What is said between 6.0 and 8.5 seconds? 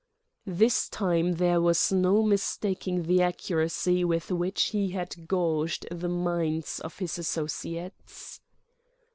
minds of his associates.